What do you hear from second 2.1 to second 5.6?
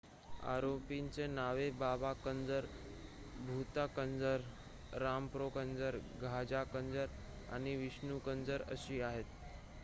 Kanjar Bhutha Kanjar Rampro